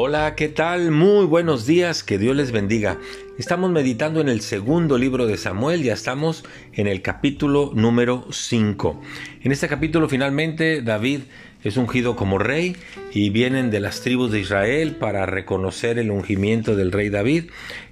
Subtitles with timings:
[0.00, 0.92] Hola, ¿qué tal?
[0.92, 3.00] Muy buenos días, que Dios les bendiga.
[3.36, 9.02] Estamos meditando en el segundo libro de Samuel, ya estamos en el capítulo número 5.
[9.42, 11.22] En este capítulo finalmente David
[11.64, 12.76] es ungido como rey
[13.12, 17.46] y vienen de las tribus de Israel para reconocer el ungimiento del rey David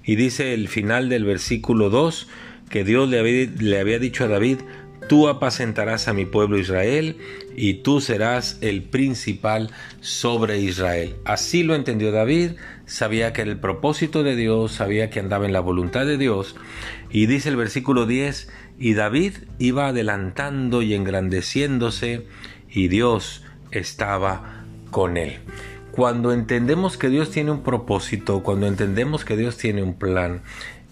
[0.05, 2.29] y dice el final del versículo 2
[2.69, 4.59] que Dios le había, le había dicho a David,
[5.07, 7.17] Tú apacentarás a mi pueblo Israel
[7.55, 11.15] y tú serás el principal sobre Israel.
[11.23, 12.51] Así lo entendió David,
[12.85, 16.55] sabía que era el propósito de Dios, sabía que andaba en la voluntad de Dios.
[17.09, 18.49] Y dice el versículo 10,
[18.79, 22.27] y David iba adelantando y engrandeciéndose
[22.69, 25.37] y Dios estaba con él.
[25.91, 30.43] Cuando entendemos que Dios tiene un propósito, cuando entendemos que Dios tiene un plan,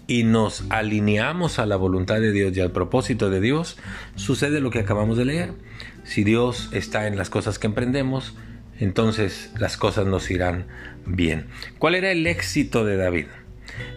[0.06, 3.76] y nos alineamos a la voluntad de Dios y al propósito de Dios,
[4.14, 5.52] sucede lo que acabamos de leer.
[6.04, 8.34] Si Dios está en las cosas que emprendemos,
[8.78, 10.66] entonces las cosas nos irán
[11.06, 11.46] bien.
[11.78, 13.26] ¿Cuál era el éxito de David?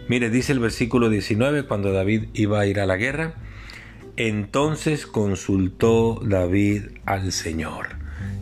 [0.08, 3.34] Mire, dice el versículo 19, cuando David iba a ir a la guerra,
[4.16, 7.99] entonces consultó David al Señor.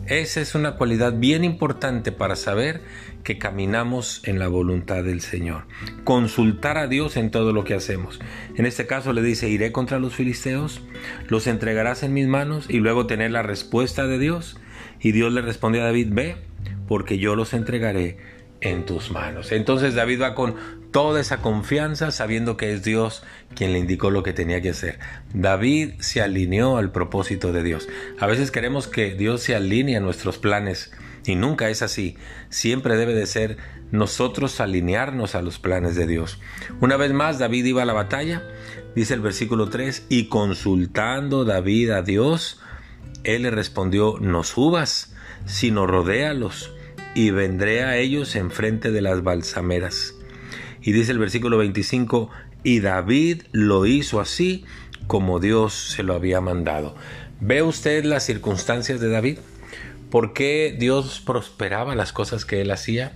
[0.09, 2.81] Esa es una cualidad bien importante para saber
[3.23, 5.65] que caminamos en la voluntad del Señor.
[6.03, 8.19] Consultar a Dios en todo lo que hacemos.
[8.55, 10.81] En este caso le dice, iré contra los filisteos,
[11.27, 14.57] los entregarás en mis manos y luego tener la respuesta de Dios.
[14.99, 16.37] Y Dios le respondió a David, ve,
[16.87, 18.17] porque yo los entregaré
[18.61, 19.51] en tus manos.
[19.51, 20.55] Entonces David va con
[20.91, 23.23] toda esa confianza sabiendo que es Dios
[23.55, 24.99] quien le indicó lo que tenía que hacer.
[25.33, 27.87] David se alineó al propósito de Dios.
[28.19, 30.91] A veces queremos que Dios se alinee a nuestros planes
[31.25, 32.17] y nunca es así.
[32.49, 33.57] Siempre debe de ser
[33.91, 36.39] nosotros alinearnos a los planes de Dios.
[36.79, 38.43] Una vez más David iba a la batalla,
[38.95, 42.59] dice el versículo 3, y consultando David a Dios,
[43.23, 45.13] él le respondió, no subas,
[45.45, 46.73] sino rodéalos
[47.15, 50.13] y vendré a ellos enfrente de las balsameras.
[50.81, 52.29] Y dice el versículo 25,
[52.63, 54.65] y David lo hizo así
[55.07, 56.95] como Dios se lo había mandado.
[57.39, 59.39] ¿Ve usted las circunstancias de David?
[60.11, 63.13] ¿Por qué Dios prosperaba las cosas que él hacía?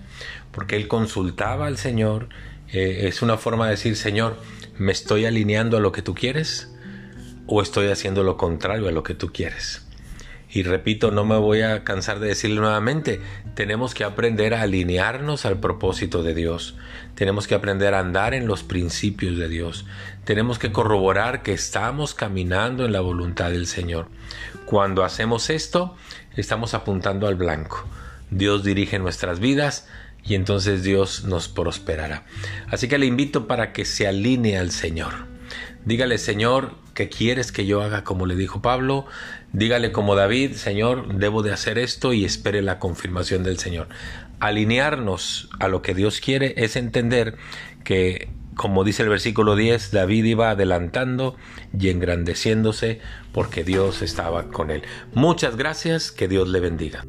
[0.50, 2.28] Porque él consultaba al Señor.
[2.72, 4.40] Eh, es una forma de decir, Señor,
[4.78, 6.72] ¿me estoy alineando a lo que tú quieres?
[7.46, 9.83] ¿O estoy haciendo lo contrario a lo que tú quieres?
[10.54, 13.20] Y repito, no me voy a cansar de decirlo nuevamente,
[13.56, 16.76] tenemos que aprender a alinearnos al propósito de Dios,
[17.16, 19.84] tenemos que aprender a andar en los principios de Dios,
[20.22, 24.06] tenemos que corroborar que estamos caminando en la voluntad del Señor.
[24.64, 25.96] Cuando hacemos esto,
[26.36, 27.84] estamos apuntando al blanco.
[28.30, 29.88] Dios dirige nuestras vidas
[30.22, 32.26] y entonces Dios nos prosperará.
[32.68, 35.12] Así que le invito para que se alinee al Señor.
[35.84, 39.06] Dígale, Señor, ¿qué quieres que yo haga como le dijo Pablo?
[39.52, 43.88] Dígale como David, Señor, debo de hacer esto y espere la confirmación del Señor.
[44.40, 47.36] Alinearnos a lo que Dios quiere es entender
[47.84, 51.36] que, como dice el versículo 10, David iba adelantando
[51.78, 53.00] y engrandeciéndose
[53.32, 54.82] porque Dios estaba con él.
[55.12, 57.04] Muchas gracias, que Dios le bendiga.